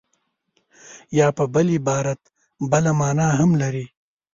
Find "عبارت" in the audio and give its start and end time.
1.77-2.21